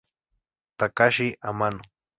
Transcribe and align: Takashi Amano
Takashi 0.77 1.27
Amano 1.49 1.81